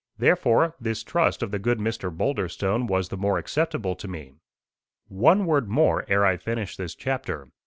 [0.17, 2.09] Therefore this trust of the good Mr.
[2.09, 4.33] Boulderstone was the more acceptable to me.
[5.09, 7.49] One word more ere I finish this chapter.